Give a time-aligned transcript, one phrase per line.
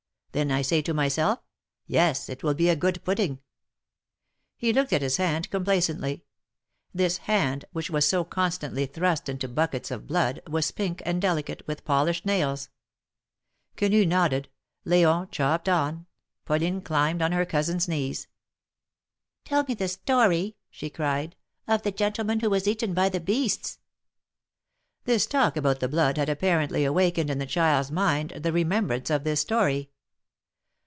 [0.33, 1.41] Then I say to myself:
[1.87, 3.41] 'Yes, it will be a good pudding.'"
[4.55, 6.23] He looked at his hand complacently.
[6.93, 11.67] This hand, which was so constantly thrust into buckets of blood, was pink and delicate,
[11.67, 12.69] with polished nails.
[13.75, 14.47] Quenu nodded—
[14.87, 16.05] L4on chopped on—
[16.45, 18.29] Pauline climbed on her cousin's knees."
[19.43, 21.35] Tell me the story," she cried,"
[21.67, 23.79] of the gentleman who was eaten by the beasts!"
[25.03, 29.25] This talk about the blood had apparently awakened in the child's mind the remembrance of
[29.25, 29.89] this story.